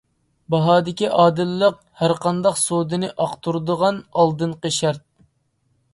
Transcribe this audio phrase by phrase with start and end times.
[0.53, 5.07] باھادىكى ئادىللىق ھەرقانداق سودىنى ئاقتۇرىدىغان ئالدىنقى شەرت.